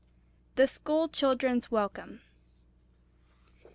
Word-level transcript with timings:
THE 0.55 0.65
SCHOOL 0.65 1.09
CHILDREN'S 1.09 1.69
WELCOME. 1.69 2.21